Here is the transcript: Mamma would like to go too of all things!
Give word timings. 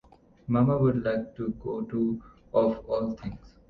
Mamma 0.47 0.79
would 0.79 1.03
like 1.03 1.35
to 1.35 1.49
go 1.63 1.83
too 1.83 2.19
of 2.55 2.83
all 2.89 3.11
things! 3.11 3.53